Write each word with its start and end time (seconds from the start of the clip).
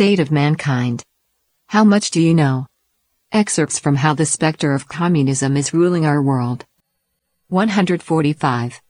State 0.00 0.18
of 0.18 0.30
Mankind. 0.30 1.04
How 1.66 1.84
much 1.84 2.10
do 2.10 2.22
you 2.22 2.32
know? 2.32 2.66
Excerpts 3.32 3.78
from 3.78 3.96
How 3.96 4.14
the 4.14 4.24
Spectre 4.24 4.72
of 4.72 4.88
Communism 4.88 5.58
is 5.58 5.74
Ruling 5.74 6.06
Our 6.06 6.22
World. 6.22 6.64
145. 7.48 8.80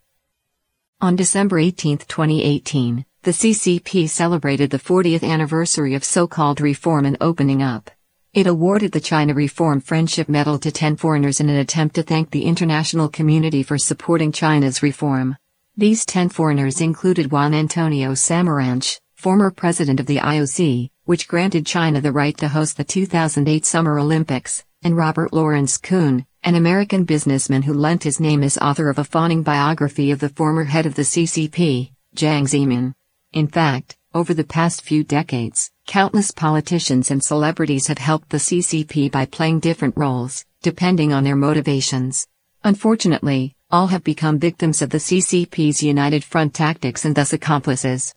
On 1.00 1.16
December 1.16 1.58
18, 1.58 1.98
2018, 1.98 3.04
the 3.24 3.32
CCP 3.32 4.08
celebrated 4.08 4.70
the 4.70 4.78
40th 4.78 5.28
anniversary 5.28 5.96
of 5.96 6.04
so 6.04 6.28
called 6.28 6.60
reform 6.60 7.04
and 7.04 7.16
opening 7.20 7.60
up. 7.60 7.90
It 8.32 8.46
awarded 8.46 8.92
the 8.92 9.00
China 9.00 9.34
Reform 9.34 9.80
Friendship 9.80 10.28
Medal 10.28 10.60
to 10.60 10.70
10 10.70 10.94
foreigners 10.94 11.40
in 11.40 11.48
an 11.48 11.56
attempt 11.56 11.96
to 11.96 12.04
thank 12.04 12.30
the 12.30 12.44
international 12.44 13.08
community 13.08 13.64
for 13.64 13.78
supporting 13.78 14.30
China's 14.30 14.80
reform. 14.80 15.36
These 15.76 16.06
10 16.06 16.28
foreigners 16.28 16.80
included 16.80 17.32
Juan 17.32 17.52
Antonio 17.52 18.12
Samaranch, 18.12 19.00
former 19.16 19.50
president 19.50 20.00
of 20.00 20.06
the 20.06 20.16
IOC, 20.16 20.88
which 21.10 21.26
granted 21.26 21.66
China 21.66 22.00
the 22.00 22.12
right 22.12 22.36
to 22.38 22.46
host 22.46 22.76
the 22.76 22.84
2008 22.84 23.66
Summer 23.66 23.98
Olympics, 23.98 24.64
and 24.84 24.96
Robert 24.96 25.32
Lawrence 25.32 25.76
Kuhn, 25.76 26.24
an 26.44 26.54
American 26.54 27.02
businessman 27.02 27.62
who 27.62 27.74
lent 27.74 28.04
his 28.04 28.20
name 28.20 28.44
as 28.44 28.56
author 28.58 28.88
of 28.88 28.96
a 28.96 29.02
fawning 29.02 29.42
biography 29.42 30.12
of 30.12 30.20
the 30.20 30.28
former 30.28 30.62
head 30.62 30.86
of 30.86 30.94
the 30.94 31.02
CCP, 31.02 31.90
Jiang 32.14 32.44
Zemin. 32.44 32.94
In 33.32 33.48
fact, 33.48 33.96
over 34.14 34.32
the 34.32 34.44
past 34.44 34.82
few 34.82 35.02
decades, 35.02 35.72
countless 35.84 36.30
politicians 36.30 37.10
and 37.10 37.24
celebrities 37.24 37.88
have 37.88 37.98
helped 37.98 38.28
the 38.28 38.38
CCP 38.38 39.10
by 39.10 39.26
playing 39.26 39.58
different 39.58 39.96
roles, 39.96 40.44
depending 40.62 41.12
on 41.12 41.24
their 41.24 41.34
motivations. 41.34 42.28
Unfortunately, 42.62 43.56
all 43.68 43.88
have 43.88 44.04
become 44.04 44.38
victims 44.38 44.80
of 44.80 44.90
the 44.90 44.98
CCP's 44.98 45.82
United 45.82 46.22
Front 46.22 46.54
tactics 46.54 47.04
and 47.04 47.16
thus 47.16 47.32
accomplices. 47.32 48.14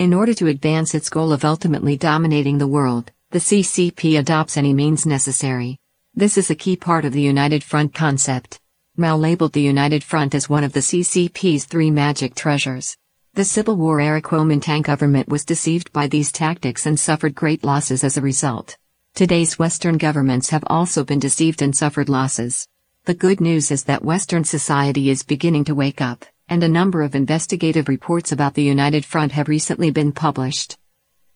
In 0.00 0.14
order 0.14 0.32
to 0.32 0.46
advance 0.46 0.94
its 0.94 1.10
goal 1.10 1.30
of 1.30 1.44
ultimately 1.44 1.94
dominating 1.94 2.56
the 2.56 2.66
world, 2.66 3.12
the 3.32 3.38
CCP 3.38 4.18
adopts 4.18 4.56
any 4.56 4.72
means 4.72 5.04
necessary. 5.04 5.76
This 6.14 6.38
is 6.38 6.48
a 6.48 6.54
key 6.54 6.74
part 6.74 7.04
of 7.04 7.12
the 7.12 7.20
United 7.20 7.62
Front 7.62 7.92
concept. 7.92 8.60
Mao 8.96 9.14
labeled 9.18 9.52
the 9.52 9.60
United 9.60 10.02
Front 10.02 10.34
as 10.34 10.48
one 10.48 10.64
of 10.64 10.72
the 10.72 10.80
CCP's 10.80 11.66
three 11.66 11.90
magic 11.90 12.34
treasures. 12.34 12.96
The 13.34 13.44
Civil 13.44 13.76
War 13.76 14.00
era 14.00 14.22
Kuomintang 14.22 14.84
government 14.84 15.28
was 15.28 15.44
deceived 15.44 15.92
by 15.92 16.06
these 16.06 16.32
tactics 16.32 16.86
and 16.86 16.98
suffered 16.98 17.34
great 17.34 17.62
losses 17.62 18.02
as 18.02 18.16
a 18.16 18.22
result. 18.22 18.78
Today's 19.14 19.58
Western 19.58 19.98
governments 19.98 20.48
have 20.48 20.64
also 20.68 21.04
been 21.04 21.18
deceived 21.18 21.60
and 21.60 21.76
suffered 21.76 22.08
losses. 22.08 22.66
The 23.04 23.12
good 23.12 23.42
news 23.42 23.70
is 23.70 23.84
that 23.84 24.02
Western 24.02 24.44
society 24.44 25.10
is 25.10 25.24
beginning 25.24 25.64
to 25.64 25.74
wake 25.74 26.00
up, 26.00 26.24
and 26.50 26.64
a 26.64 26.68
number 26.68 27.02
of 27.02 27.14
investigative 27.14 27.88
reports 27.88 28.32
about 28.32 28.54
the 28.54 28.64
United 28.64 29.04
Front 29.04 29.30
have 29.30 29.48
recently 29.48 29.92
been 29.92 30.10
published. 30.10 30.76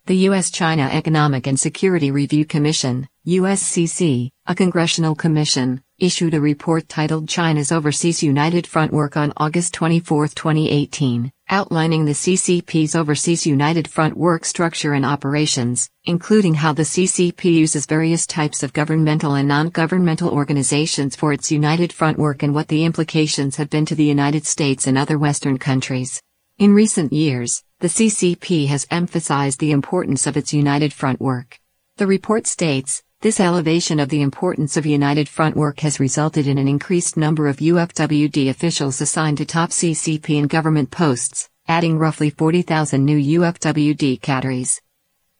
The 0.06 0.16
U.S. 0.28 0.50
China 0.50 0.90
Economic 0.92 1.46
and 1.46 1.58
Security 1.58 2.10
Review 2.10 2.44
Commission, 2.44 3.06
USCC, 3.24 4.32
a 4.46 4.54
congressional 4.56 5.14
commission, 5.14 5.83
issued 5.98 6.34
a 6.34 6.40
report 6.40 6.88
titled 6.88 7.28
China's 7.28 7.70
Overseas 7.70 8.20
United 8.20 8.66
Front 8.66 8.92
Work 8.92 9.16
on 9.16 9.32
August 9.36 9.72
24, 9.74 10.26
2018, 10.28 11.30
outlining 11.48 12.04
the 12.04 12.12
CCP's 12.12 12.96
Overseas 12.96 13.46
United 13.46 13.86
Front 13.86 14.16
work 14.16 14.44
structure 14.44 14.92
and 14.92 15.06
operations, 15.06 15.88
including 16.04 16.54
how 16.54 16.72
the 16.72 16.82
CCP 16.82 17.44
uses 17.44 17.86
various 17.86 18.26
types 18.26 18.64
of 18.64 18.72
governmental 18.72 19.34
and 19.34 19.46
non 19.46 19.68
governmental 19.68 20.30
organizations 20.30 21.14
for 21.14 21.32
its 21.32 21.52
United 21.52 21.92
Front 21.92 22.18
work 22.18 22.42
and 22.42 22.52
what 22.52 22.66
the 22.66 22.84
implications 22.84 23.54
have 23.54 23.70
been 23.70 23.86
to 23.86 23.94
the 23.94 24.02
United 24.02 24.44
States 24.44 24.88
and 24.88 24.98
other 24.98 25.16
Western 25.16 25.58
countries. 25.58 26.20
In 26.58 26.74
recent 26.74 27.12
years, 27.12 27.62
the 27.78 27.88
CCP 27.88 28.66
has 28.66 28.86
emphasized 28.90 29.60
the 29.60 29.70
importance 29.70 30.26
of 30.26 30.36
its 30.36 30.52
United 30.52 30.92
Front 30.92 31.20
work. 31.20 31.60
The 31.98 32.08
report 32.08 32.48
states 32.48 33.03
this 33.24 33.40
elevation 33.40 34.00
of 34.00 34.10
the 34.10 34.20
importance 34.20 34.76
of 34.76 34.84
United 34.84 35.30
Front 35.30 35.56
work 35.56 35.80
has 35.80 35.98
resulted 35.98 36.46
in 36.46 36.58
an 36.58 36.68
increased 36.68 37.16
number 37.16 37.48
of 37.48 37.56
UFWD 37.56 38.50
officials 38.50 39.00
assigned 39.00 39.38
to 39.38 39.46
top 39.46 39.70
CCP 39.70 40.38
and 40.38 40.46
government 40.46 40.90
posts, 40.90 41.48
adding 41.66 41.96
roughly 41.96 42.28
40,000 42.28 43.02
new 43.02 43.40
UFWD 43.40 44.20
cadres. 44.20 44.78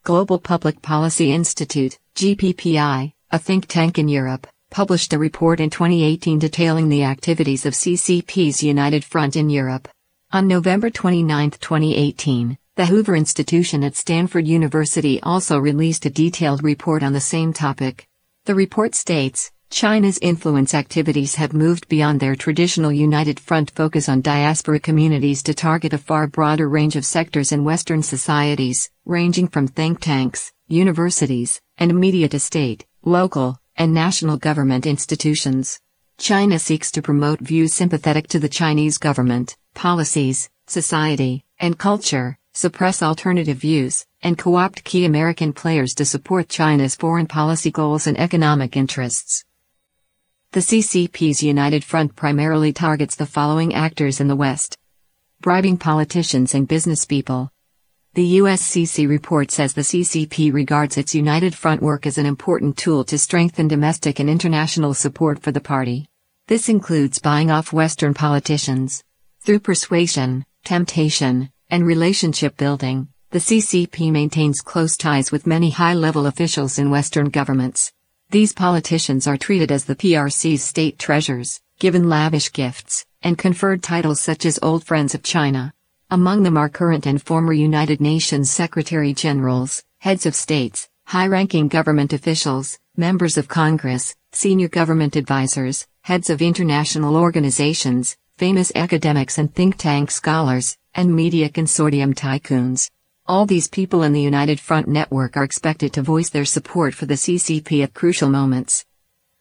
Global 0.03 0.39
Public 0.39 0.81
Policy 0.81 1.31
Institute, 1.31 1.99
GPPI, 2.15 3.13
a 3.31 3.39
think 3.39 3.67
tank 3.67 3.99
in 3.99 4.09
Europe, 4.09 4.47
published 4.71 5.13
a 5.13 5.19
report 5.19 5.61
in 5.61 5.69
2018 5.69 6.39
detailing 6.39 6.89
the 6.89 7.05
activities 7.05 7.67
of 7.67 7.75
CCP's 7.75 8.63
United 8.63 9.05
Front 9.05 9.37
in 9.37 9.51
Europe. 9.51 9.89
On 10.33 10.49
November 10.49 10.89
29, 10.89 11.51
2018, 11.51 12.57
the 12.77 12.87
Hoover 12.87 13.15
Institution 13.15 13.85
at 13.85 13.95
Stanford 13.95 14.49
University 14.49 15.23
also 15.23 15.61
released 15.61 16.07
a 16.07 16.11
detailed 16.11 16.65
report 16.65 17.05
on 17.05 17.13
the 17.13 17.21
same 17.21 17.53
topic. 17.53 18.09
The 18.47 18.55
report 18.57 18.97
states 18.97 19.53
China's 19.71 20.19
influence 20.21 20.75
activities 20.75 21.37
have 21.37 21.53
moved 21.53 21.87
beyond 21.87 22.19
their 22.19 22.35
traditional 22.35 22.91
United 22.91 23.39
Front 23.39 23.71
focus 23.71 24.09
on 24.09 24.23
diaspora 24.23 24.81
communities 24.81 25.41
to 25.45 25.55
target 25.55 25.93
a 25.93 25.99
far 25.99 26.27
broader 26.27 26.69
range 26.69 26.97
of 26.97 27.07
sectors 27.07 27.53
in 27.53 27.63
Western 27.63 28.03
societies, 28.03 28.91
ranging 29.05 29.47
from 29.47 29.69
think 29.69 30.01
tanks, 30.01 30.53
universities, 30.67 31.61
and 31.79 31.95
media 31.95 32.29
to 32.29 32.41
state, 32.41 32.85
local, 33.05 33.57
and 33.77 33.95
national 33.95 34.37
government 34.37 34.85
institutions. 34.85 35.81
China 36.19 36.59
seeks 36.59 36.91
to 36.91 37.03
promote 37.03 37.39
views 37.39 37.73
sympathetic 37.73 38.27
to 38.27 38.41
the 38.41 38.49
Chinese 38.49 38.99
government, 38.99 39.57
policies, 39.75 40.51
society, 40.67 41.45
and 41.61 41.79
culture, 41.79 42.37
suppress 42.55 43.03
alternative 43.03 43.59
views, 43.59 44.07
and 44.23 44.39
co 44.39 44.55
opt 44.55 44.85
key 44.85 45.05
American 45.05 45.53
players 45.53 45.95
to 45.95 46.05
support 46.05 46.49
China's 46.49 46.95
foreign 46.95 47.27
policy 47.27 47.71
goals 47.71 48.07
and 48.07 48.19
economic 48.19 48.77
interests. 48.77 49.45
The 50.53 50.61
CCP's 50.61 51.43
United 51.43 51.83
Front 51.83 52.15
primarily 52.15 52.73
targets 52.73 53.17
the 53.17 53.27
following 53.27 53.75
actors 53.75 54.21
in 54.21 54.29
the 54.29 54.37
West 54.37 54.79
bribing 55.41 55.77
politicians 55.77 56.55
and 56.55 56.67
businesspeople. 56.67 57.51
The 58.15 58.39
USCC 58.39 59.07
report 59.07 59.51
says 59.51 59.75
the 59.75 59.83
CCP 59.83 60.55
regards 60.55 60.97
its 60.97 61.15
United 61.15 61.55
Front 61.55 61.83
work 61.83 62.07
as 62.07 62.17
an 62.17 62.25
important 62.25 62.79
tool 62.79 63.05
to 63.05 63.19
strengthen 63.19 63.69
domestic 63.69 64.21
and 64.21 64.31
international 64.31 64.95
support 64.95 65.41
for 65.41 65.51
the 65.51 65.61
party. 65.61 66.07
This 66.47 66.69
includes 66.69 67.19
buying 67.19 67.51
off 67.51 67.73
Western 67.73 68.15
politicians. 68.15 69.03
Through 69.41 69.61
persuasion, 69.61 70.47
temptation, 70.65 71.51
and 71.75 71.85
relationship 71.85 72.57
building, 72.57 73.09
the 73.31 73.41
CCP 73.41 74.13
maintains 74.13 74.61
close 74.61 74.97
ties 74.97 75.33
with 75.33 75.45
many 75.45 75.71
high 75.71 75.95
level 75.95 76.29
officials 76.29 76.79
in 76.79 76.89
Western 76.89 77.31
governments. 77.31 77.93
These 78.31 78.53
politicians 78.53 79.27
are 79.27 79.37
treated 79.37 79.73
as 79.73 79.85
the 79.85 79.97
PRC's 79.97 80.63
state 80.63 81.01
treasures, 81.01 81.61
given 81.81 82.09
lavish 82.09 82.53
gifts, 82.53 83.05
and 83.23 83.37
conferred 83.37 83.83
titles 83.83 84.21
such 84.21 84.47
as 84.47 84.61
Old 84.63 84.85
Friends 84.85 85.17
of 85.17 85.25
China. 85.25 85.75
Among 86.13 86.45
them 86.45 86.57
are 86.57 86.69
current 86.69 87.07
and 87.07 87.21
former 87.21 87.53
United 87.53 88.01
Nations 88.01 88.53
Secretary 88.53 89.13
Generals, 89.13 89.83
heads 89.99 90.27
of 90.27 90.37
states, 90.37 90.89
high 91.07 91.27
ranking 91.27 91.67
government 91.67 92.13
officials, 92.13 92.79
members 92.97 93.37
of 93.37 93.49
Congress, 93.49 94.15
senior 94.31 94.69
government 94.69 95.17
advisors, 95.17 95.89
heads 96.03 96.31
of 96.31 96.41
international 96.41 97.17
organizations, 97.17 98.17
famous 98.39 98.71
academics 98.77 99.39
and 99.39 99.53
think 99.53 99.77
tank 99.77 100.13
scholars, 100.13 100.79
and 100.95 101.15
media 101.15 101.49
consortium 101.49 102.15
tycoons. 102.15 102.91
All 103.27 103.47
these 103.47 103.69
people 103.69 104.03
in 104.03 104.13
the 104.13 104.21
United 104.21 104.61
Front 104.61 104.87
network 104.87 105.37
are 105.37 105.45
expected 105.45 105.93
to 105.95 106.03
voice 106.03 106.29
their 106.29 106.45
support 106.45 106.95
for 106.95 107.07
the 107.07 107.15
CCP 107.15 107.83
at 107.83 107.95
crucial 107.95 108.29
moments. 108.29 108.85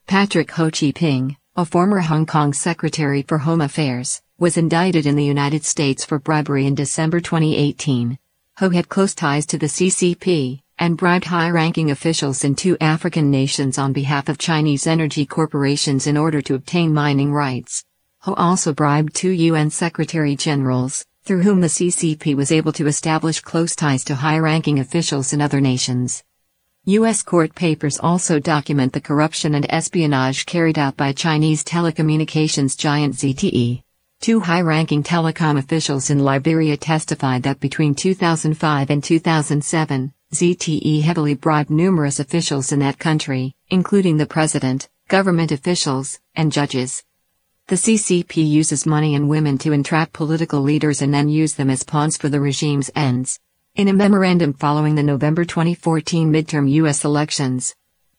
Patrick 0.07 0.51
Ho 0.51 0.69
Chi 0.71 0.91
Ping, 0.91 1.37
a 1.55 1.65
former 1.65 1.99
Hong 1.99 2.25
Kong 2.25 2.53
Secretary 2.53 3.21
for 3.21 3.39
Home 3.39 3.61
Affairs, 3.61 4.21
was 4.39 4.57
indicted 4.57 5.05
in 5.05 5.15
the 5.15 5.23
United 5.23 5.63
States 5.63 6.03
for 6.03 6.19
bribery 6.19 6.65
in 6.65 6.75
December 6.75 7.19
2018. 7.19 8.17
Ho 8.57 8.69
had 8.69 8.89
close 8.89 9.13
ties 9.13 9.45
to 9.47 9.57
the 9.57 9.67
CCP 9.67 10.61
and 10.79 10.97
bribed 10.97 11.25
high 11.25 11.49
ranking 11.49 11.91
officials 11.91 12.43
in 12.43 12.55
two 12.55 12.77
African 12.81 13.29
nations 13.29 13.77
on 13.77 13.93
behalf 13.93 14.29
of 14.29 14.37
Chinese 14.37 14.87
energy 14.87 15.25
corporations 15.25 16.07
in 16.07 16.17
order 16.17 16.41
to 16.41 16.55
obtain 16.55 16.93
mining 16.93 17.31
rights. 17.31 17.83
Ho 18.21 18.33
also 18.33 18.73
bribed 18.73 19.13
two 19.13 19.29
UN 19.29 19.69
Secretary 19.69 20.35
Generals, 20.35 21.05
through 21.23 21.41
whom 21.41 21.61
the 21.61 21.67
CCP 21.67 22.35
was 22.35 22.51
able 22.51 22.73
to 22.73 22.87
establish 22.87 23.39
close 23.39 23.75
ties 23.75 24.03
to 24.03 24.15
high 24.15 24.39
ranking 24.39 24.79
officials 24.79 25.31
in 25.31 25.41
other 25.41 25.61
nations. 25.61 26.23
U.S. 26.85 27.23
court 27.23 27.55
papers 27.55 27.97
also 27.97 28.39
document 28.39 28.91
the 28.91 28.99
corruption 28.99 29.55
and 29.55 29.65
espionage 29.69 30.45
carried 30.45 30.77
out 30.77 30.97
by 30.97 31.13
Chinese 31.13 31.63
telecommunications 31.63 32.77
giant 32.77 33.15
ZTE. 33.15 33.83
Two 34.19 34.41
high 34.41 34.61
ranking 34.61 35.01
telecom 35.01 35.57
officials 35.57 36.09
in 36.09 36.19
Liberia 36.19 36.75
testified 36.75 37.43
that 37.43 37.61
between 37.61 37.95
2005 37.95 38.89
and 38.89 39.01
2007, 39.01 40.13
ZTE 40.33 41.01
heavily 41.03 41.35
bribed 41.35 41.69
numerous 41.69 42.19
officials 42.19 42.73
in 42.73 42.79
that 42.79 42.99
country, 42.99 43.55
including 43.69 44.17
the 44.17 44.25
president, 44.25 44.89
government 45.07 45.53
officials, 45.53 46.19
and 46.35 46.51
judges. 46.51 47.03
The 47.67 47.75
CCP 47.75 48.45
uses 48.45 48.85
money 48.85 49.15
and 49.15 49.29
women 49.29 49.57
to 49.59 49.71
entrap 49.71 50.11
political 50.11 50.59
leaders 50.59 51.01
and 51.01 51.13
then 51.13 51.29
use 51.29 51.53
them 51.53 51.69
as 51.69 51.83
pawns 51.83 52.17
for 52.17 52.27
the 52.27 52.41
regime's 52.41 52.91
ends. 52.93 53.39
In 53.75 53.87
a 53.87 53.93
memorandum 53.93 54.51
following 54.51 54.95
the 54.95 55.01
November 55.01 55.45
2014 55.45 56.29
midterm 56.29 56.69
U.S. 56.71 57.05
elections, 57.05 57.73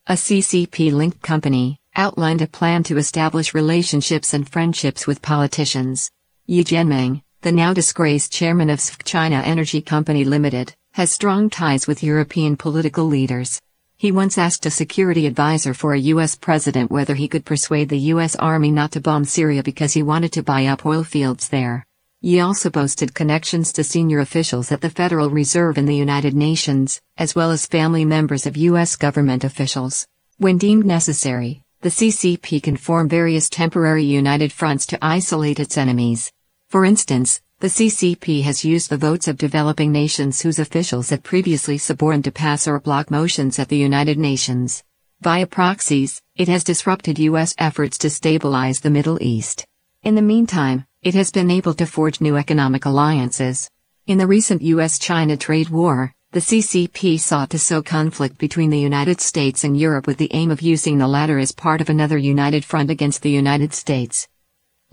a 0.06 0.14
CCP 0.14 0.92
linked 0.92 1.20
company 1.20 1.78
outlined 1.94 2.40
a 2.40 2.46
plan 2.46 2.84
to 2.84 2.96
establish 2.96 3.52
relationships 3.52 4.32
and 4.32 4.48
friendships 4.48 5.06
with 5.06 5.20
politicians. 5.20 6.10
Ye 6.46 6.64
Jianming, 6.64 7.20
the 7.42 7.52
now 7.52 7.74
disgraced 7.74 8.32
chairman 8.32 8.70
of 8.70 8.78
CEFC 8.78 9.04
China 9.04 9.42
Energy 9.44 9.82
Company 9.82 10.24
Limited, 10.24 10.74
has 10.94 11.12
strong 11.12 11.50
ties 11.50 11.86
with 11.86 12.02
European 12.02 12.56
political 12.56 13.04
leaders. 13.04 13.60
He 13.96 14.10
once 14.10 14.38
asked 14.38 14.66
a 14.66 14.70
security 14.70 15.24
advisor 15.26 15.72
for 15.72 15.94
a 15.94 16.00
U.S. 16.14 16.34
president 16.34 16.90
whether 16.90 17.14
he 17.14 17.28
could 17.28 17.44
persuade 17.44 17.88
the 17.88 17.98
U.S. 18.14 18.34
Army 18.36 18.72
not 18.72 18.90
to 18.92 19.00
bomb 19.00 19.24
Syria 19.24 19.62
because 19.62 19.92
he 19.92 20.02
wanted 20.02 20.32
to 20.32 20.42
buy 20.42 20.66
up 20.66 20.84
oil 20.84 21.04
fields 21.04 21.48
there. 21.48 21.86
Ye 22.20 22.40
also 22.40 22.70
boasted 22.70 23.14
connections 23.14 23.72
to 23.74 23.84
senior 23.84 24.18
officials 24.18 24.72
at 24.72 24.80
the 24.80 24.90
Federal 24.90 25.30
Reserve 25.30 25.78
and 25.78 25.86
the 25.86 25.94
United 25.94 26.34
Nations, 26.34 27.00
as 27.16 27.36
well 27.36 27.52
as 27.52 27.66
family 27.66 28.04
members 28.04 28.46
of 28.46 28.56
U.S. 28.56 28.96
government 28.96 29.44
officials. 29.44 30.06
When 30.38 30.58
deemed 30.58 30.84
necessary, 30.84 31.62
the 31.82 31.90
CCP 31.90 32.62
can 32.62 32.76
form 32.76 33.08
various 33.08 33.48
temporary 33.48 34.04
united 34.04 34.52
fronts 34.52 34.86
to 34.86 34.98
isolate 35.02 35.60
its 35.60 35.78
enemies. 35.78 36.32
For 36.68 36.84
instance, 36.84 37.40
the 37.64 37.70
CCP 37.70 38.42
has 38.42 38.62
used 38.62 38.90
the 38.90 38.98
votes 38.98 39.26
of 39.26 39.38
developing 39.38 39.90
nations 39.90 40.42
whose 40.42 40.58
officials 40.58 41.10
it 41.10 41.22
previously 41.22 41.78
suborned 41.78 42.22
to 42.22 42.30
pass 42.30 42.68
or 42.68 42.78
block 42.78 43.10
motions 43.10 43.58
at 43.58 43.70
the 43.70 43.78
United 43.78 44.18
Nations. 44.18 44.84
Via 45.22 45.46
proxies, 45.46 46.20
it 46.36 46.46
has 46.46 46.62
disrupted 46.62 47.18
U.S. 47.20 47.54
efforts 47.56 47.96
to 47.96 48.10
stabilize 48.10 48.80
the 48.80 48.90
Middle 48.90 49.16
East. 49.22 49.64
In 50.02 50.14
the 50.14 50.20
meantime, 50.20 50.84
it 51.00 51.14
has 51.14 51.30
been 51.30 51.50
able 51.50 51.72
to 51.72 51.86
forge 51.86 52.20
new 52.20 52.36
economic 52.36 52.84
alliances. 52.84 53.70
In 54.06 54.18
the 54.18 54.26
recent 54.26 54.60
U.S. 54.60 54.98
China 54.98 55.34
trade 55.34 55.70
war, 55.70 56.12
the 56.32 56.40
CCP 56.40 57.18
sought 57.18 57.48
to 57.48 57.58
sow 57.58 57.80
conflict 57.80 58.36
between 58.36 58.68
the 58.68 58.78
United 58.78 59.22
States 59.22 59.64
and 59.64 59.74
Europe 59.74 60.06
with 60.06 60.18
the 60.18 60.34
aim 60.34 60.50
of 60.50 60.60
using 60.60 60.98
the 60.98 61.08
latter 61.08 61.38
as 61.38 61.50
part 61.50 61.80
of 61.80 61.88
another 61.88 62.18
united 62.18 62.62
front 62.62 62.90
against 62.90 63.22
the 63.22 63.30
United 63.30 63.72
States. 63.72 64.28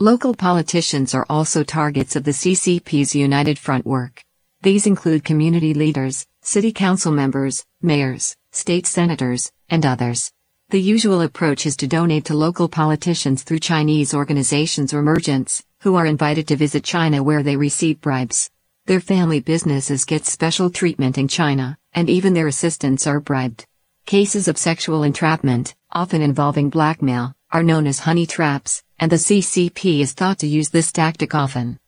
Local 0.02 0.34
politicians 0.34 1.14
are 1.14 1.28
also 1.30 1.64
targets 1.64 2.16
of 2.16 2.24
the 2.24 2.32
CCP's 2.32 3.14
United 3.14 3.60
Front 3.60 3.86
work. 3.86 4.24
These 4.64 4.88
include 4.88 5.24
community 5.24 5.76
leaders, 5.76 6.26
city 6.42 6.72
council 6.72 7.12
members, 7.12 7.64
mayors, 7.84 8.36
state 8.52 8.88
senators, 8.88 9.52
and 9.70 9.86
others. 9.86 10.32
The 10.70 10.82
usual 10.82 11.22
approach 11.22 11.68
is 11.68 11.78
to 11.78 11.86
donate 11.86 12.26
to 12.26 12.34
local 12.34 12.68
politicians 12.68 13.44
through 13.44 13.60
Chinese 13.60 14.12
organizations 14.12 14.92
or 14.92 15.04
merchants, 15.04 15.64
who 15.82 15.94
are 15.94 16.08
invited 16.08 16.48
to 16.48 16.56
visit 16.56 16.84
China 16.84 17.22
where 17.22 17.44
they 17.44 17.56
receive 17.56 18.02
bribes. 18.02 18.50
Their 18.88 19.02
family 19.02 19.40
businesses 19.40 20.04
get 20.06 20.26
special 20.26 20.72
treatment 20.72 21.20
in 21.20 21.28
China, 21.28 21.78
and 21.94 22.10
even 22.10 22.34
their 22.34 22.48
assistants 22.48 23.06
are 23.06 23.20
bribed. 23.20 23.68
Cases 24.08 24.48
of 24.48 24.58
sexual 24.58 25.04
entrapment, 25.04 25.76
often 25.92 26.24
involving 26.24 26.72
blackmail, 26.72 27.36
are 27.52 27.62
known 27.62 27.86
as 27.86 28.00
honey 28.00 28.26
traps, 28.26 28.82
and 29.02 29.12
the 29.12 29.18
CCP 29.18 30.00
is 30.00 30.14
thought 30.14 30.38
to 30.38 30.48
use 30.48 30.70
this 30.70 30.92
tactic 30.92 31.34
often. 31.34 31.80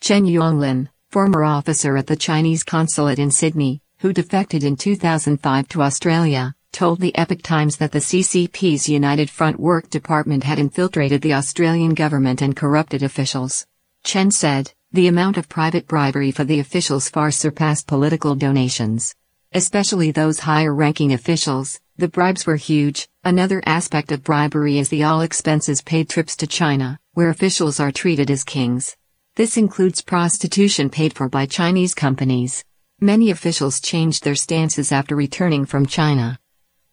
Chen 0.00 0.24
Yonglin, 0.24 0.88
former 1.08 1.44
officer 1.44 1.96
at 1.96 2.08
the 2.08 2.16
Chinese 2.16 2.64
consulate 2.64 3.20
in 3.20 3.30
Sydney, 3.30 3.80
who 4.00 4.12
defected 4.12 4.64
in 4.64 4.76
2005 4.76 5.68
to 5.68 5.82
Australia, 5.82 6.54
told 6.72 6.98
the 6.98 7.16
Epoch 7.16 7.42
Times 7.42 7.76
that 7.76 7.92
the 7.92 8.00
CCP's 8.00 8.88
United 8.88 9.30
Front 9.30 9.60
Work 9.60 9.88
Department 9.88 10.42
had 10.42 10.58
infiltrated 10.58 11.22
the 11.22 11.34
Australian 11.34 11.94
government 11.94 12.42
and 12.42 12.56
corrupted 12.56 13.04
officials. 13.04 13.64
Chen 14.02 14.32
said, 14.32 14.72
the 14.90 15.06
amount 15.06 15.36
of 15.36 15.48
private 15.48 15.86
bribery 15.86 16.32
for 16.32 16.42
the 16.42 16.58
officials 16.58 17.08
far 17.08 17.30
surpassed 17.30 17.86
political 17.86 18.34
donations. 18.34 19.14
Especially 19.52 20.10
those 20.10 20.40
higher 20.40 20.74
ranking 20.74 21.12
officials, 21.12 21.78
the 21.96 22.08
bribes 22.08 22.46
were 22.46 22.56
huge. 22.56 23.08
Another 23.28 23.62
aspect 23.66 24.10
of 24.10 24.24
bribery 24.24 24.78
is 24.78 24.88
the 24.88 25.04
all 25.04 25.20
expenses 25.20 25.82
paid 25.82 26.08
trips 26.08 26.34
to 26.36 26.46
China, 26.46 26.98
where 27.12 27.28
officials 27.28 27.78
are 27.78 27.92
treated 27.92 28.30
as 28.30 28.42
kings. 28.42 28.96
This 29.36 29.58
includes 29.58 30.00
prostitution 30.00 30.88
paid 30.88 31.12
for 31.12 31.28
by 31.28 31.44
Chinese 31.44 31.94
companies. 31.94 32.64
Many 33.02 33.30
officials 33.30 33.80
changed 33.80 34.24
their 34.24 34.34
stances 34.34 34.92
after 34.92 35.14
returning 35.14 35.66
from 35.66 35.84
China. 35.84 36.38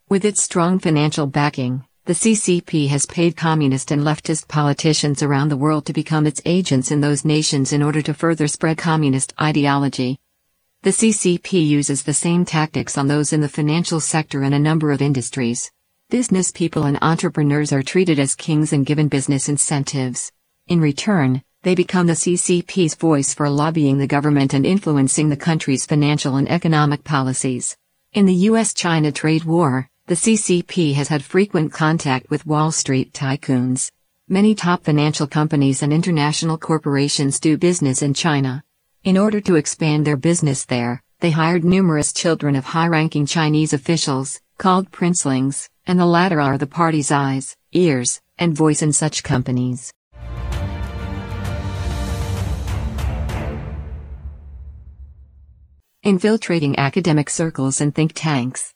With 0.09 0.25
its 0.25 0.43
strong 0.43 0.77
financial 0.77 1.25
backing, 1.25 1.85
the 2.03 2.11
CCP 2.11 2.89
has 2.89 3.05
paid 3.05 3.37
communist 3.37 3.91
and 3.91 4.01
leftist 4.01 4.49
politicians 4.49 5.23
around 5.23 5.47
the 5.47 5.63
world 5.63 5.85
to 5.85 5.93
become 5.93 6.27
its 6.27 6.41
agents 6.43 6.91
in 6.91 6.99
those 6.99 7.23
nations 7.23 7.71
in 7.71 7.81
order 7.81 8.01
to 8.01 8.13
further 8.13 8.49
spread 8.49 8.77
communist 8.77 9.33
ideology. 9.41 10.19
The 10.81 10.89
CCP 10.89 11.65
uses 11.65 12.03
the 12.03 12.13
same 12.13 12.43
tactics 12.43 12.97
on 12.97 13.07
those 13.07 13.31
in 13.31 13.39
the 13.39 13.47
financial 13.47 14.01
sector 14.01 14.43
and 14.43 14.53
a 14.53 14.59
number 14.59 14.91
of 14.91 15.01
industries. 15.01 15.71
Business 16.15 16.49
people 16.49 16.83
and 16.83 16.97
entrepreneurs 17.01 17.73
are 17.73 17.83
treated 17.83 18.19
as 18.19 18.35
kings 18.35 18.71
and 18.71 18.85
given 18.85 19.09
business 19.09 19.49
incentives. 19.49 20.31
In 20.65 20.79
return, 20.79 21.43
they 21.63 21.75
become 21.75 22.07
the 22.07 22.13
CCP's 22.13 22.95
voice 22.95 23.33
for 23.33 23.49
lobbying 23.49 23.97
the 23.97 24.07
government 24.07 24.53
and 24.53 24.65
influencing 24.65 25.27
the 25.27 25.35
country's 25.35 25.85
financial 25.85 26.37
and 26.37 26.49
economic 26.49 27.03
policies. 27.03 27.75
In 28.13 28.25
the 28.25 28.47
US 28.49 28.73
China 28.73 29.11
trade 29.11 29.43
war, 29.43 29.89
the 30.07 30.15
CCP 30.15 30.93
has 30.93 31.09
had 31.09 31.21
frequent 31.21 31.73
contact 31.73 32.29
with 32.29 32.47
Wall 32.47 32.71
Street 32.71 33.11
tycoons. 33.11 33.91
Many 34.29 34.55
top 34.55 34.85
financial 34.85 35.27
companies 35.27 35.83
and 35.83 35.91
international 35.91 36.57
corporations 36.57 37.41
do 37.41 37.57
business 37.57 38.01
in 38.01 38.13
China. 38.13 38.63
In 39.03 39.17
order 39.17 39.41
to 39.41 39.57
expand 39.57 40.07
their 40.07 40.15
business 40.15 40.63
there, 40.63 41.03
they 41.19 41.31
hired 41.31 41.65
numerous 41.65 42.13
children 42.13 42.55
of 42.55 42.63
high 42.63 42.87
ranking 42.87 43.25
Chinese 43.25 43.73
officials, 43.73 44.39
called 44.57 44.93
princelings, 44.93 45.67
and 45.87 45.99
the 45.99 46.05
latter 46.05 46.41
are 46.41 46.57
the 46.57 46.67
party's 46.67 47.11
eyes, 47.11 47.55
ears, 47.71 48.21
and 48.37 48.55
voice 48.55 48.81
in 48.81 48.91
such 48.91 49.23
companies. 49.23 49.93
Infiltrating 56.03 56.77
academic 56.77 57.29
circles 57.29 57.81
and 57.81 57.93
think 57.93 58.13
tanks. 58.13 58.73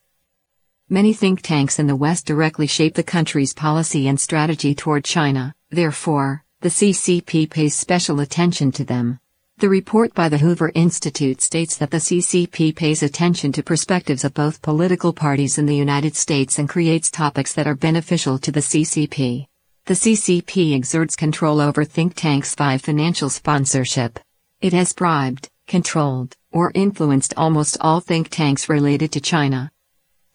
Many 0.89 1.13
think 1.13 1.43
tanks 1.43 1.77
in 1.77 1.85
the 1.85 1.95
West 1.95 2.25
directly 2.25 2.65
shape 2.65 2.95
the 2.95 3.03
country's 3.03 3.53
policy 3.53 4.07
and 4.07 4.19
strategy 4.19 4.73
toward 4.73 5.03
China, 5.05 5.53
therefore, 5.69 6.43
the 6.61 6.69
CCP 6.69 7.49
pays 7.49 7.75
special 7.75 8.19
attention 8.19 8.71
to 8.71 8.83
them. 8.83 9.19
The 9.59 9.67
report 9.67 10.13
by 10.13 10.29
the 10.29 10.37
Hoover 10.37 10.71
Institute 10.73 11.41
states 11.41 11.75
that 11.75 11.91
the 11.91 11.97
CCP 11.97 12.73
pays 12.73 13.03
attention 13.03 13.51
to 13.51 13.61
perspectives 13.61 14.23
of 14.23 14.33
both 14.33 14.61
political 14.61 15.11
parties 15.11 15.57
in 15.57 15.65
the 15.65 15.75
United 15.75 16.15
States 16.15 16.59
and 16.59 16.69
creates 16.69 17.11
topics 17.11 17.51
that 17.55 17.67
are 17.67 17.75
beneficial 17.75 18.39
to 18.39 18.53
the 18.53 18.61
CCP. 18.61 19.47
The 19.83 19.93
CCP 19.95 20.77
exerts 20.77 21.17
control 21.17 21.59
over 21.59 21.83
think 21.83 22.15
tanks 22.15 22.55
via 22.55 22.79
financial 22.79 23.29
sponsorship. 23.29 24.17
It 24.61 24.71
has 24.71 24.93
bribed, 24.93 25.49
controlled, 25.67 26.37
or 26.53 26.71
influenced 26.73 27.33
almost 27.35 27.75
all 27.81 27.99
think 27.99 28.29
tanks 28.29 28.69
related 28.69 29.11
to 29.11 29.19
China. 29.19 29.73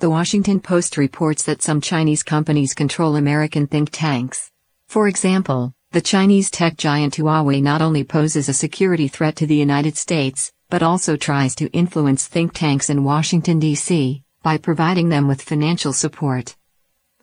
The 0.01 0.11
Washington 0.11 0.61
Post 0.61 0.99
reports 0.99 1.45
that 1.45 1.63
some 1.63 1.81
Chinese 1.81 2.23
companies 2.23 2.75
control 2.75 3.17
American 3.17 3.69
think 3.69 3.89
tanks. 3.91 4.51
For 4.87 5.09
example, 5.09 5.73
the 5.95 6.01
Chinese 6.01 6.51
tech 6.51 6.77
giant 6.77 7.15
Huawei 7.15 7.63
not 7.63 7.81
only 7.81 8.03
poses 8.03 8.49
a 8.49 8.53
security 8.53 9.07
threat 9.07 9.37
to 9.37 9.47
the 9.47 9.55
United 9.55 9.97
States, 9.97 10.53
but 10.69 10.83
also 10.83 11.17
tries 11.17 11.55
to 11.55 11.71
influence 11.71 12.27
think 12.27 12.53
tanks 12.53 12.91
in 12.91 13.05
Washington, 13.05 13.61
D.C., 13.61 14.25
by 14.43 14.59
providing 14.59 15.09
them 15.09 15.29
with 15.29 15.41
financial 15.41 15.93
support. 15.93 16.57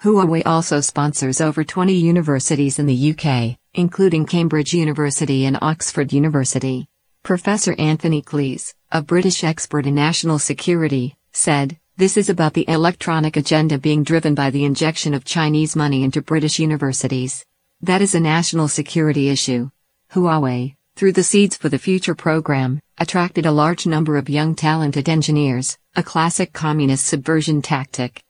Huawei 0.01 0.43
also 0.45 0.79
sponsors 0.79 1.41
over 1.41 1.65
20 1.65 1.91
universities 1.91 2.79
in 2.79 2.85
the 2.85 3.11
UK, 3.11 3.57
including 3.73 4.25
Cambridge 4.25 4.73
University 4.73 5.43
and 5.43 5.59
Oxford 5.61 6.13
University. 6.13 6.87
Professor 7.23 7.75
Anthony 7.77 8.21
Glees, 8.21 8.73
a 8.89 9.01
British 9.01 9.43
expert 9.43 9.85
in 9.85 9.95
national 9.95 10.39
security, 10.39 11.17
said, 11.33 11.77
This 11.97 12.15
is 12.15 12.29
about 12.29 12.53
the 12.53 12.69
electronic 12.69 13.35
agenda 13.35 13.77
being 13.77 14.05
driven 14.05 14.33
by 14.33 14.49
the 14.49 14.63
injection 14.63 15.13
of 15.13 15.25
Chinese 15.25 15.75
money 15.75 16.03
into 16.03 16.21
British 16.21 16.57
universities. 16.57 17.45
That 17.83 18.03
is 18.03 18.13
a 18.13 18.19
national 18.19 18.67
security 18.67 19.29
issue. 19.29 19.71
Huawei, 20.13 20.75
through 20.95 21.13
the 21.13 21.23
Seeds 21.23 21.57
for 21.57 21.67
the 21.67 21.79
Future 21.79 22.13
program, 22.13 22.79
attracted 22.99 23.47
a 23.47 23.51
large 23.51 23.87
number 23.87 24.17
of 24.17 24.29
young 24.29 24.53
talented 24.53 25.09
engineers, 25.09 25.79
a 25.95 26.03
classic 26.03 26.53
communist 26.53 27.07
subversion 27.07 27.63
tactic. 27.63 28.23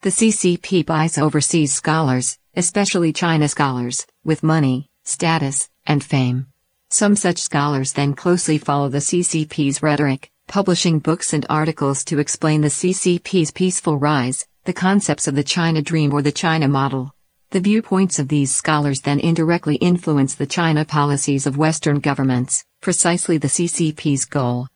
The 0.00 0.08
CCP 0.08 0.86
buys 0.86 1.18
overseas 1.18 1.74
scholars, 1.74 2.38
especially 2.54 3.12
China 3.12 3.48
scholars, 3.48 4.06
with 4.24 4.42
money, 4.42 4.88
status, 5.04 5.68
and 5.86 6.02
fame. 6.02 6.46
Some 6.88 7.16
such 7.16 7.36
scholars 7.36 7.92
then 7.92 8.14
closely 8.14 8.56
follow 8.56 8.88
the 8.88 8.98
CCP's 8.98 9.82
rhetoric, 9.82 10.30
publishing 10.46 11.00
books 11.00 11.34
and 11.34 11.44
articles 11.50 12.02
to 12.06 12.18
explain 12.18 12.62
the 12.62 12.68
CCP's 12.68 13.50
peaceful 13.50 13.98
rise, 13.98 14.46
the 14.64 14.72
concepts 14.72 15.28
of 15.28 15.34
the 15.34 15.44
China 15.44 15.82
dream 15.82 16.14
or 16.14 16.22
the 16.22 16.32
China 16.32 16.66
model. 16.66 17.12
The 17.50 17.60
viewpoints 17.60 18.18
of 18.18 18.26
these 18.26 18.52
scholars 18.52 19.02
then 19.02 19.20
indirectly 19.20 19.76
influence 19.76 20.34
the 20.34 20.46
China 20.46 20.84
policies 20.84 21.46
of 21.46 21.56
Western 21.56 22.00
governments, 22.00 22.64
precisely 22.80 23.38
the 23.38 23.46
CCP's 23.46 24.24
goal. 24.24 24.66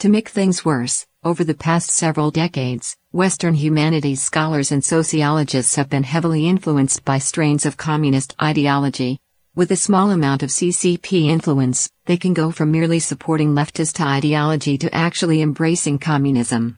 To 0.00 0.10
make 0.10 0.28
things 0.28 0.62
worse, 0.62 1.06
over 1.24 1.42
the 1.42 1.54
past 1.54 1.90
several 1.90 2.30
decades, 2.30 2.96
Western 3.12 3.54
humanities 3.54 4.20
scholars 4.20 4.72
and 4.72 4.84
sociologists 4.84 5.76
have 5.76 5.88
been 5.88 6.02
heavily 6.02 6.46
influenced 6.46 7.02
by 7.02 7.18
strains 7.18 7.64
of 7.64 7.78
communist 7.78 8.34
ideology. 8.42 9.18
With 9.54 9.70
a 9.70 9.76
small 9.76 10.10
amount 10.10 10.42
of 10.42 10.50
CCP 10.50 11.28
influence, 11.28 11.88
they 12.04 12.18
can 12.18 12.34
go 12.34 12.50
from 12.50 12.72
merely 12.72 12.98
supporting 12.98 13.54
leftist 13.54 14.04
ideology 14.04 14.76
to 14.78 14.94
actually 14.94 15.40
embracing 15.40 15.98
communism. 15.98 16.76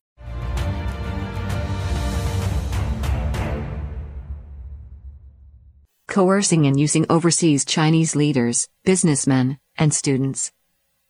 Coercing 6.15 6.65
and 6.69 6.79
using 6.79 7.07
overseas 7.11 7.65
Chinese 7.65 8.15
leaders, 8.15 8.69
businessmen, 8.85 9.59
and 9.77 9.93
students. 9.93 10.53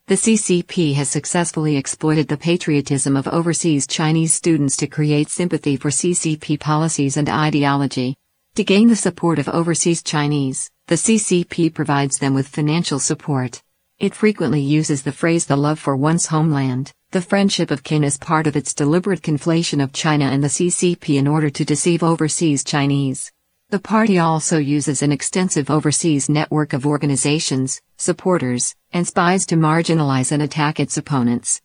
The 0.07 0.15
CCP 0.15 0.95
has 0.95 1.09
successfully 1.09 1.77
exploited 1.77 2.27
the 2.27 2.37
patriotism 2.37 3.15
of 3.15 3.27
overseas 3.27 3.85
Chinese 3.85 4.33
students 4.33 4.75
to 4.77 4.87
create 4.87 5.29
sympathy 5.29 5.77
for 5.77 5.91
CCP 5.91 6.59
policies 6.59 7.17
and 7.17 7.29
ideology. 7.29 8.15
To 8.55 8.63
gain 8.63 8.87
the 8.87 8.95
support 8.95 9.37
of 9.37 9.47
overseas 9.47 10.01
Chinese, 10.01 10.71
the 10.87 10.95
CCP 10.95 11.71
provides 11.71 12.17
them 12.17 12.33
with 12.33 12.47
financial 12.47 12.97
support. 12.97 13.61
It 13.99 14.15
frequently 14.15 14.61
uses 14.61 15.03
the 15.03 15.11
phrase 15.11 15.45
the 15.45 15.55
love 15.55 15.77
for 15.77 15.95
one's 15.95 16.25
homeland, 16.25 16.93
the 17.11 17.21
friendship 17.21 17.69
of 17.69 17.83
kin 17.83 18.03
as 18.03 18.17
part 18.17 18.47
of 18.47 18.55
its 18.55 18.73
deliberate 18.73 19.21
conflation 19.21 19.83
of 19.83 19.93
China 19.93 20.25
and 20.25 20.43
the 20.43 20.47
CCP 20.47 21.15
in 21.15 21.27
order 21.27 21.51
to 21.51 21.63
deceive 21.63 22.01
overseas 22.01 22.63
Chinese. 22.63 23.31
The 23.75 23.81
party 23.81 24.19
also 24.19 24.57
uses 24.57 25.01
an 25.01 25.11
extensive 25.11 25.69
overseas 25.69 26.29
network 26.29 26.71
of 26.71 26.85
organizations, 26.85 27.81
supporters, 27.97 28.73
and 28.93 29.05
spies 29.05 29.45
to 29.47 29.57
marginalize 29.57 30.31
and 30.31 30.41
attack 30.41 30.79
its 30.79 30.95
opponents. 30.95 31.61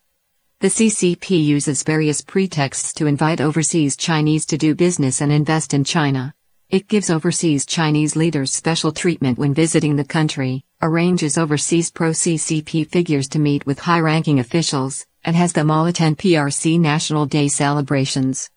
The 0.59 0.67
CCP 0.67 1.45
uses 1.45 1.85
various 1.85 2.21
pretexts 2.21 2.95
to 2.95 3.07
invite 3.07 3.41
overseas 3.41 3.97
Chinese 3.97 4.45
to 4.47 4.59
do 4.59 4.75
business 4.75 5.21
and 5.21 5.31
invest 5.31 5.73
in 5.73 5.85
China. 5.85 6.35
It 6.69 6.89
gives 6.89 7.11
overseas 7.11 7.65
Chinese 7.65 8.17
leaders 8.17 8.51
special 8.51 8.91
treatment 8.91 9.39
when 9.39 9.55
visiting 9.55 9.95
the 9.95 10.03
country, 10.03 10.65
arranges 10.83 11.39
overseas 11.39 11.93
pro-CCP 11.93 12.89
figures 12.89 13.29
to 13.29 13.39
meet 13.39 13.65
with 13.67 13.79
high-ranking 13.79 14.41
officials, 14.41 15.07
and 15.23 15.37
has 15.37 15.53
them 15.53 15.71
all 15.71 15.87
attend 15.87 16.19
PRC 16.19 16.81
National 16.81 17.27
Day 17.27 17.47
celebrations. 17.47 18.51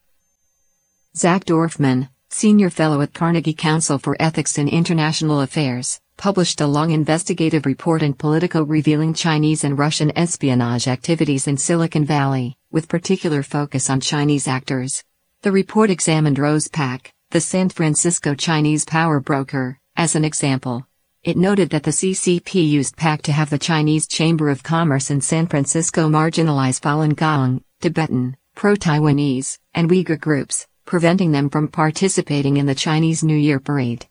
Zach 1.16 1.46
Dorfman, 1.46 2.10
senior 2.34 2.72
fellow 2.72 3.00
at 3.02 3.14
Carnegie 3.14 3.54
Council 3.54 4.00
for 4.00 4.18
Ethics 4.20 4.58
in 4.58 4.68
International 4.68 5.42
Affairs, 5.42 6.02
published 6.18 6.62
a 6.62 6.68
long 6.68 6.90
investigative 6.90 7.66
report 7.66 8.02
in 8.02 8.16
Politico 8.16 8.64
revealing 8.64 9.14
Chinese 9.14 9.64
and 9.64 9.78
Russian 9.78 10.12
espionage 10.18 10.88
activities 10.88 11.48
in 11.48 11.58
Silicon 11.58 12.06
Valley, 12.06 12.58
with 12.72 12.90
particular 12.90 13.44
focus 13.44 13.88
on 13.88 14.00
Chinese 14.00 14.48
actors. 14.48 15.04
The 15.44 15.52
report 15.52 15.92
examined 15.92 16.40
Rose 16.40 16.68
Pak, 16.68 17.14
the 17.30 17.40
San 17.40 17.70
Francisco 17.70 18.34
Chinese 18.34 18.84
power 18.84 19.20
broker, 19.20 19.78
as 19.96 20.16
an 20.16 20.26
example. 20.26 20.88
It 21.24 21.38
noted 21.38 21.70
that 21.70 21.84
the 21.84 21.92
CCP 21.92 22.68
used 22.68 22.98
Pak 22.98 23.22
to 23.24 23.32
have 23.32 23.52
the 23.52 23.60
Chinese 23.60 24.08
Chamber 24.08 24.50
of 24.50 24.64
Commerce 24.64 25.12
in 25.12 25.22
San 25.22 25.46
Francisco 25.46 26.10
marginalize 26.10 26.82
Falun 26.82 27.16
Gong, 27.16 27.64
Tibetan, 27.80 28.38
pro-Taiwanese, 28.56 29.60
and 29.76 29.90
Uyghur 29.90 30.20
groups, 30.20 30.68
preventing 30.86 31.32
them 31.32 31.50
from 31.50 31.68
participating 31.68 32.58
in 32.58 32.66
the 32.66 32.76
Chinese 32.76 33.24
New 33.24 33.36
Year 33.36 33.60
parade. 33.60 34.08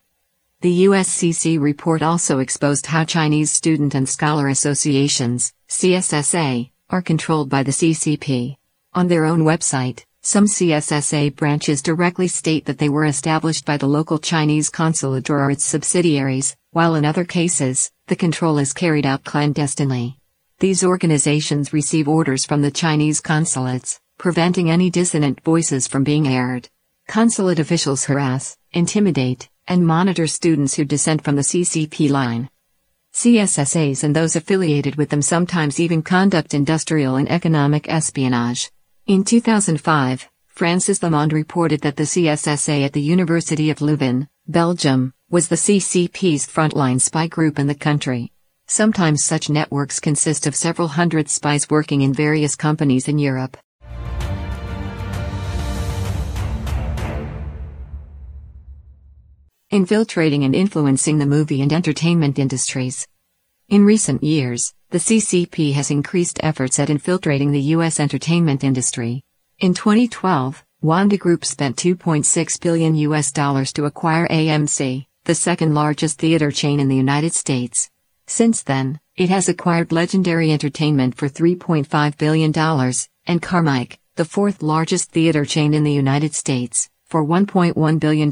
The 0.60 0.84
USCC 0.84 1.60
report 1.60 2.02
also 2.02 2.38
exposed 2.38 2.86
how 2.86 3.04
Chinese 3.04 3.50
student 3.50 3.94
and 3.94 4.08
scholar 4.08 4.48
associations, 4.48 5.52
CSSA, 5.68 6.70
are 6.88 7.02
controlled 7.02 7.48
by 7.48 7.62
the 7.62 7.72
CCP. 7.72 8.56
On 8.94 9.08
their 9.08 9.24
own 9.24 9.40
website, 9.40 10.04
some 10.20 10.44
CSSA 10.44 11.34
branches 11.34 11.82
directly 11.82 12.28
state 12.28 12.66
that 12.66 12.78
they 12.78 12.88
were 12.88 13.06
established 13.06 13.64
by 13.64 13.76
the 13.76 13.88
local 13.88 14.18
Chinese 14.18 14.70
consulate 14.70 15.28
or 15.30 15.50
its 15.50 15.64
subsidiaries, 15.64 16.56
while 16.70 16.94
in 16.94 17.04
other 17.04 17.24
cases, 17.24 17.90
the 18.06 18.14
control 18.14 18.58
is 18.58 18.72
carried 18.72 19.04
out 19.04 19.24
clandestinely. 19.24 20.18
These 20.60 20.84
organizations 20.84 21.72
receive 21.72 22.06
orders 22.06 22.44
from 22.44 22.62
the 22.62 22.70
Chinese 22.70 23.20
consulates, 23.20 24.00
preventing 24.22 24.70
any 24.70 24.88
dissonant 24.88 25.40
voices 25.40 25.88
from 25.88 26.04
being 26.04 26.28
aired. 26.28 26.68
Consulate 27.08 27.58
officials 27.58 28.04
harass, 28.04 28.56
intimidate, 28.70 29.50
and 29.66 29.84
monitor 29.84 30.28
students 30.28 30.74
who 30.74 30.84
dissent 30.84 31.24
from 31.24 31.34
the 31.34 31.42
CCP 31.42 32.08
line. 32.08 32.48
CSSAs 33.12 34.04
and 34.04 34.14
those 34.14 34.36
affiliated 34.36 34.94
with 34.94 35.08
them 35.08 35.22
sometimes 35.22 35.80
even 35.80 36.02
conduct 36.02 36.54
industrial 36.54 37.16
and 37.16 37.28
economic 37.28 37.88
espionage. 37.88 38.70
In 39.08 39.24
2005, 39.24 40.28
France's 40.46 41.02
Le 41.02 41.10
Monde 41.10 41.32
reported 41.32 41.80
that 41.80 41.96
the 41.96 42.04
CSSA 42.04 42.84
at 42.84 42.92
the 42.92 43.02
University 43.02 43.70
of 43.70 43.80
Leuven, 43.80 44.28
Belgium, 44.46 45.12
was 45.30 45.48
the 45.48 45.56
CCP's 45.56 46.46
frontline 46.46 47.00
spy 47.00 47.26
group 47.26 47.58
in 47.58 47.66
the 47.66 47.74
country. 47.74 48.30
Sometimes 48.68 49.24
such 49.24 49.50
networks 49.50 49.98
consist 49.98 50.46
of 50.46 50.54
several 50.54 50.86
hundred 50.86 51.28
spies 51.28 51.68
working 51.68 52.02
in 52.02 52.14
various 52.14 52.54
companies 52.54 53.08
in 53.08 53.18
Europe. 53.18 53.56
Infiltrating 59.72 60.44
and 60.44 60.54
influencing 60.54 61.16
the 61.16 61.24
movie 61.24 61.62
and 61.62 61.72
entertainment 61.72 62.38
industries. 62.38 63.08
In 63.70 63.86
recent 63.86 64.22
years, 64.22 64.74
the 64.90 64.98
CCP 64.98 65.72
has 65.72 65.90
increased 65.90 66.38
efforts 66.42 66.78
at 66.78 66.90
infiltrating 66.90 67.52
the 67.52 67.70
U.S. 67.76 67.98
entertainment 67.98 68.64
industry. 68.64 69.24
In 69.60 69.72
2012, 69.72 70.62
Wanda 70.82 71.16
Group 71.16 71.46
spent 71.46 71.76
2.6 71.76 72.60
billion 72.60 72.94
US 72.96 73.32
dollars 73.32 73.72
to 73.72 73.86
acquire 73.86 74.28
AMC, 74.28 75.06
the 75.24 75.34
second 75.34 75.72
largest 75.72 76.18
theater 76.18 76.50
chain 76.50 76.78
in 76.78 76.88
the 76.88 76.96
United 76.96 77.32
States. 77.32 77.88
Since 78.26 78.64
then, 78.64 79.00
it 79.16 79.30
has 79.30 79.48
acquired 79.48 79.90
Legendary 79.90 80.52
Entertainment 80.52 81.14
for 81.14 81.30
$3.5 81.30 82.18
billion, 82.18 82.52
and 83.26 83.40
Carmike, 83.40 83.96
the 84.16 84.26
fourth 84.26 84.62
largest 84.62 85.12
theater 85.12 85.46
chain 85.46 85.72
in 85.72 85.82
the 85.82 85.92
United 85.92 86.34
States, 86.34 86.90
for 87.06 87.24
$1.1 87.24 87.98
billion. 87.98 88.30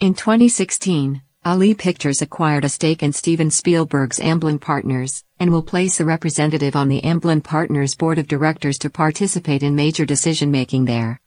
In 0.00 0.12
2016, 0.12 1.22
Ali 1.44 1.72
Pictures 1.72 2.20
acquired 2.20 2.64
a 2.64 2.68
stake 2.68 3.04
in 3.04 3.12
Steven 3.12 3.48
Spielberg's 3.48 4.18
Amblin 4.18 4.60
Partners, 4.60 5.22
and 5.38 5.52
will 5.52 5.62
place 5.62 6.00
a 6.00 6.04
representative 6.04 6.74
on 6.74 6.88
the 6.88 7.00
Amblin 7.02 7.44
Partners 7.44 7.94
board 7.94 8.18
of 8.18 8.26
directors 8.26 8.76
to 8.78 8.90
participate 8.90 9.62
in 9.62 9.76
major 9.76 10.04
decision 10.04 10.50
making 10.50 10.86
there. 10.86 11.20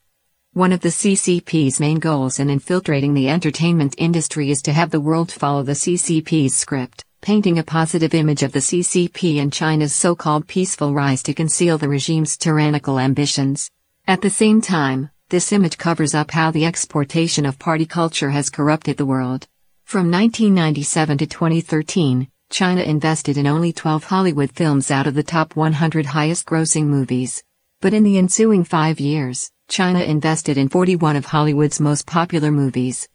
One 0.52 0.74
of 0.74 0.82
the 0.82 0.90
CCP's 0.90 1.80
main 1.80 2.00
goals 2.00 2.40
in 2.40 2.50
infiltrating 2.50 3.14
the 3.14 3.30
entertainment 3.30 3.96
industry 3.98 4.52
is 4.52 4.62
to 4.64 4.74
have 4.74 4.92
the 4.92 5.00
world 5.00 5.32
follow 5.32 5.64
the 5.64 5.72
CCP's 5.72 6.54
script, 6.54 7.06
painting 7.22 7.60
a 7.60 7.64
positive 7.64 8.14
image 8.14 8.44
of 8.44 8.52
the 8.52 8.60
CCP 8.60 9.42
and 9.42 9.54
China's 9.54 9.96
so 9.96 10.14
called 10.14 10.46
peaceful 10.46 10.94
rise 10.94 11.24
to 11.24 11.34
conceal 11.34 11.78
the 11.78 11.88
regime's 11.88 12.36
tyrannical 12.36 13.00
ambitions. 13.00 13.72
At 14.08 14.22
the 14.22 14.30
same 14.30 14.62
time, 14.62 15.10
this 15.30 15.52
image 15.52 15.78
covers 15.78 16.16
up 16.16 16.32
how 16.32 16.52
the 16.52 16.66
exportation 16.66 17.46
of 17.46 17.60
party 17.60 17.86
culture 17.86 18.30
has 18.30 18.50
corrupted 18.50 18.96
the 18.96 19.06
world. 19.06 19.46
From 19.84 20.10
1997 20.10 21.18
to 21.18 21.26
2013, 21.28 22.30
China 22.50 22.82
invested 22.82 23.38
in 23.38 23.46
only 23.46 23.74
12 23.74 24.06
Hollywood 24.06 24.52
films 24.52 24.90
out 24.90 25.06
of 25.06 25.16
the 25.16 25.24
top 25.24 25.58
100 25.58 26.06
highest 26.06 26.46
grossing 26.46 26.86
movies. 26.86 27.44
But 27.82 27.94
in 27.94 28.04
the 28.04 28.18
ensuing 28.18 28.64
five 28.64 29.02
years, 29.02 29.52
China 29.68 30.00
invested 30.00 30.58
in 30.58 30.70
41 30.70 31.18
of 31.18 31.26
Hollywood's 31.26 31.82
most 31.82 32.06
popular 32.06 32.52
movies. 32.52 33.10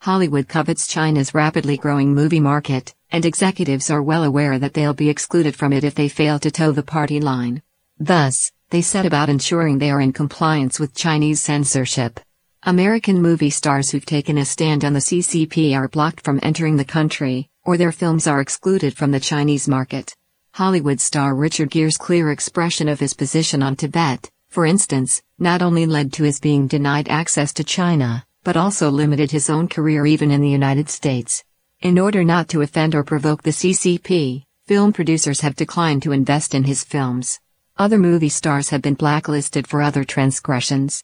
Hollywood 0.00 0.48
covets 0.48 0.86
China's 0.86 1.34
rapidly 1.34 1.76
growing 1.76 2.14
movie 2.14 2.40
market, 2.40 2.94
and 3.10 3.26
executives 3.26 3.90
are 3.90 4.02
well 4.02 4.24
aware 4.24 4.58
that 4.58 4.72
they'll 4.72 4.94
be 4.94 5.10
excluded 5.10 5.54
from 5.54 5.74
it 5.74 5.84
if 5.84 5.94
they 5.94 6.08
fail 6.08 6.38
to 6.38 6.50
toe 6.50 6.72
the 6.72 6.82
party 6.82 7.20
line. 7.20 7.62
Thus, 7.98 8.50
they 8.70 8.82
set 8.82 9.04
about 9.04 9.28
ensuring 9.28 9.78
they 9.78 9.90
are 9.90 10.00
in 10.00 10.12
compliance 10.12 10.78
with 10.78 10.94
Chinese 10.94 11.40
censorship. 11.40 12.20
American 12.62 13.20
movie 13.20 13.50
stars 13.50 13.90
who've 13.90 14.06
taken 14.06 14.38
a 14.38 14.44
stand 14.44 14.84
on 14.84 14.92
the 14.92 15.00
CCP 15.00 15.74
are 15.74 15.88
blocked 15.88 16.24
from 16.24 16.38
entering 16.42 16.76
the 16.76 16.84
country, 16.84 17.48
or 17.64 17.76
their 17.76 17.90
films 17.90 18.28
are 18.28 18.40
excluded 18.40 18.96
from 18.96 19.10
the 19.10 19.18
Chinese 19.18 19.66
market. 19.66 20.14
Hollywood 20.54 21.00
star 21.00 21.34
Richard 21.34 21.70
Gere's 21.70 21.96
clear 21.96 22.30
expression 22.30 22.88
of 22.88 23.00
his 23.00 23.14
position 23.14 23.62
on 23.62 23.74
Tibet, 23.74 24.30
for 24.50 24.66
instance, 24.66 25.20
not 25.38 25.62
only 25.62 25.86
led 25.86 26.12
to 26.12 26.22
his 26.22 26.38
being 26.38 26.68
denied 26.68 27.08
access 27.08 27.52
to 27.54 27.64
China, 27.64 28.24
but 28.44 28.56
also 28.56 28.88
limited 28.88 29.32
his 29.32 29.50
own 29.50 29.66
career 29.66 30.06
even 30.06 30.30
in 30.30 30.40
the 30.40 30.48
United 30.48 30.88
States. 30.88 31.42
In 31.80 31.98
order 31.98 32.22
not 32.22 32.48
to 32.50 32.62
offend 32.62 32.94
or 32.94 33.02
provoke 33.02 33.42
the 33.42 33.50
CCP, 33.50 34.44
film 34.66 34.92
producers 34.92 35.40
have 35.40 35.56
declined 35.56 36.02
to 36.02 36.12
invest 36.12 36.54
in 36.54 36.64
his 36.64 36.84
films. 36.84 37.40
Other 37.76 37.98
movie 37.98 38.28
stars 38.28 38.70
have 38.70 38.82
been 38.82 38.94
blacklisted 38.94 39.66
for 39.66 39.82
other 39.82 40.04
transgressions. 40.04 41.02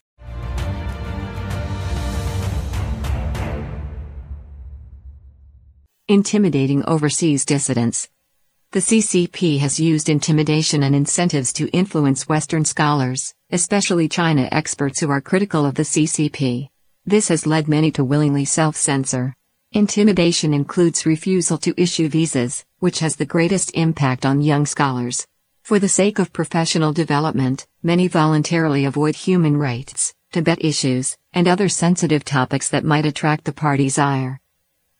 Intimidating 6.07 6.85
overseas 6.85 7.43
dissidents. 7.43 8.09
The 8.71 8.79
CCP 8.79 9.59
has 9.59 9.79
used 9.79 10.09
intimidation 10.09 10.83
and 10.83 10.93
incentives 10.93 11.53
to 11.53 11.69
influence 11.69 12.27
Western 12.27 12.65
scholars, 12.65 13.33
especially 13.49 14.09
China 14.09 14.49
experts 14.51 14.99
who 14.99 15.09
are 15.09 15.21
critical 15.21 15.65
of 15.65 15.75
the 15.75 15.83
CCP. 15.83 16.69
This 17.05 17.29
has 17.29 17.47
led 17.47 17.67
many 17.67 17.91
to 17.91 18.03
willingly 18.03 18.43
self 18.43 18.75
censor. 18.75 19.35
Intimidation 19.71 20.53
includes 20.53 21.05
refusal 21.05 21.57
to 21.59 21.81
issue 21.81 22.09
visas, 22.09 22.65
which 22.79 22.99
has 22.99 23.15
the 23.15 23.25
greatest 23.25 23.71
impact 23.73 24.25
on 24.25 24.41
young 24.41 24.65
scholars. 24.65 25.25
For 25.67 25.79
the 25.79 25.89
sake 25.89 26.17
of 26.17 26.31
professional 26.31 26.93
development, 26.93 27.67
many 27.83 28.07
voluntarily 28.07 28.85
avoid 28.85 29.17
human 29.17 29.57
rights, 29.57 30.13
Tibet 30.31 30.63
issues, 30.63 31.17
and 31.33 31.45
other 31.45 31.67
sensitive 31.67 32.23
topics 32.23 32.69
that 32.69 32.85
might 32.85 33.05
attract 33.05 33.43
the 33.43 33.51
party's 33.51 33.99
ire. 33.99 34.39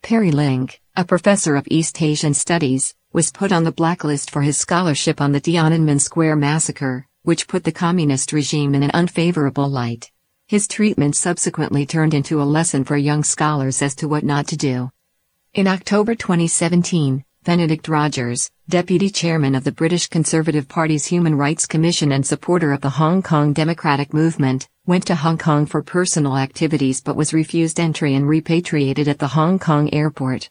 Perry 0.02 0.30
Link, 0.30 0.82
a 0.98 1.06
professor 1.06 1.56
of 1.56 1.70
East 1.72 2.02
Asian 2.02 2.34
Studies, 2.34 2.94
was 3.14 3.32
put 3.32 3.54
on 3.54 3.64
the 3.64 3.72
blacklist 3.72 4.30
for 4.30 4.42
his 4.42 4.58
scholarship 4.58 5.22
on 5.22 5.32
the 5.32 5.40
Tiananmen 5.40 6.02
Square 6.02 6.36
massacre, 6.36 7.08
which 7.24 7.48
put 7.48 7.64
the 7.64 7.72
communist 7.72 8.34
regime 8.34 8.76
in 8.76 8.84
an 8.84 8.92
unfavorable 8.94 9.70
light. 9.70 10.12
His 10.48 10.68
treatment 10.68 11.16
subsequently 11.16 11.86
turned 11.86 12.14
into 12.14 12.42
a 12.42 12.52
lesson 12.58 12.84
for 12.84 12.98
young 12.98 13.24
scholars 13.24 13.82
as 13.82 13.96
to 13.96 14.10
what 14.10 14.26
not 14.26 14.48
to 14.48 14.58
do. 14.58 14.92
In 15.54 15.66
October 15.66 16.14
2017, 16.14 17.24
Benedict 17.48 17.88
Rogers, 17.88 18.52
deputy 18.68 19.10
chairman 19.10 19.56
of 19.56 19.64
the 19.64 19.72
British 19.72 20.08
Conservative 20.08 20.68
Party's 20.68 21.06
Human 21.06 21.34
Rights 21.34 21.66
Commission 21.66 22.12
and 22.12 22.26
supporter 22.26 22.74
of 22.74 22.82
the 22.82 22.90
Hong 22.90 23.22
Kong 23.22 23.54
Democratic 23.54 24.14
Movement, 24.14 24.68
went 24.86 25.08
to 25.08 25.16
Hong 25.16 25.38
Kong 25.38 25.66
for 25.66 25.82
personal 25.82 26.38
activities 26.38 27.00
but 27.00 27.16
was 27.16 27.34
refused 27.34 27.80
entry 27.80 28.16
and 28.16 28.28
repatriated 28.28 29.08
at 29.08 29.20
the 29.20 29.30
Hong 29.30 29.60
Kong 29.60 29.94
airport. 29.94 30.50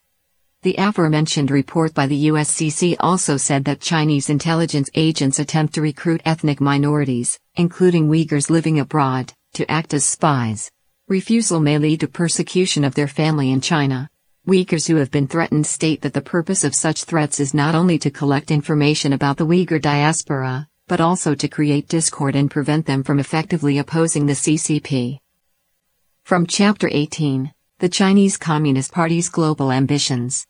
The 0.62 0.76
aforementioned 0.78 1.50
report 1.50 1.92
by 1.92 2.06
the 2.06 2.28
USCC 2.28 2.96
also 2.98 3.36
said 3.36 3.66
that 3.66 3.82
Chinese 3.82 4.30
intelligence 4.30 4.88
agents 4.94 5.38
attempt 5.38 5.74
to 5.74 5.82
recruit 5.82 6.22
ethnic 6.24 6.62
minorities, 6.62 7.38
including 7.56 8.08
Uyghurs 8.08 8.48
living 8.48 8.80
abroad, 8.80 9.34
to 9.52 9.70
act 9.70 9.92
as 9.92 10.06
spies. 10.06 10.70
Refusal 11.08 11.60
may 11.60 11.76
lead 11.76 12.00
to 12.00 12.08
persecution 12.08 12.84
of 12.84 12.94
their 12.94 13.06
family 13.06 13.50
in 13.50 13.60
China. 13.60 14.08
Uyghurs 14.46 14.86
who 14.86 14.94
have 14.94 15.10
been 15.10 15.26
threatened 15.26 15.66
state 15.66 16.02
that 16.02 16.12
the 16.12 16.20
purpose 16.20 16.62
of 16.62 16.72
such 16.72 17.02
threats 17.02 17.40
is 17.40 17.52
not 17.52 17.74
only 17.74 17.98
to 17.98 18.12
collect 18.12 18.52
information 18.52 19.12
about 19.12 19.38
the 19.38 19.46
Uyghur 19.46 19.82
diaspora, 19.82 20.68
but 20.86 21.00
also 21.00 21.34
to 21.34 21.48
create 21.48 21.88
discord 21.88 22.36
and 22.36 22.48
prevent 22.48 22.86
them 22.86 23.02
from 23.02 23.18
effectively 23.18 23.78
opposing 23.78 24.26
the 24.26 24.34
CCP. 24.34 25.18
From 26.22 26.46
Chapter 26.46 26.88
18 26.92 27.52
The 27.80 27.88
Chinese 27.88 28.36
Communist 28.36 28.92
Party's 28.92 29.28
Global 29.28 29.72
Ambitions 29.72 30.46